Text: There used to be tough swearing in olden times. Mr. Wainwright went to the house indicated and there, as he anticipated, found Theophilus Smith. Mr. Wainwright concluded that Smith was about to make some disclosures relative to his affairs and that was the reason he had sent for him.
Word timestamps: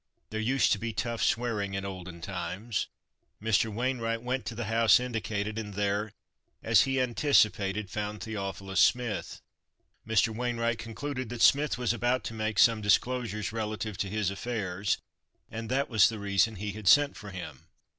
There 0.31 0.39
used 0.39 0.71
to 0.71 0.79
be 0.79 0.93
tough 0.93 1.21
swearing 1.21 1.75
in 1.75 1.85
olden 1.85 2.21
times. 2.21 2.87
Mr. 3.39 3.71
Wainwright 3.71 4.23
went 4.23 4.47
to 4.47 4.55
the 4.55 4.63
house 4.65 4.99
indicated 4.99 5.59
and 5.59 5.75
there, 5.75 6.11
as 6.63 6.85
he 6.85 6.99
anticipated, 6.99 7.87
found 7.91 8.21
Theophilus 8.21 8.79
Smith. 8.79 9.41
Mr. 10.07 10.35
Wainwright 10.35 10.79
concluded 10.79 11.29
that 11.29 11.43
Smith 11.43 11.77
was 11.77 11.93
about 11.93 12.23
to 12.23 12.33
make 12.33 12.57
some 12.57 12.81
disclosures 12.81 13.51
relative 13.51 13.95
to 13.99 14.09
his 14.09 14.31
affairs 14.31 14.97
and 15.51 15.69
that 15.69 15.87
was 15.87 16.09
the 16.09 16.17
reason 16.17 16.55
he 16.55 16.71
had 16.71 16.87
sent 16.87 17.15
for 17.15 17.29
him. 17.29 17.67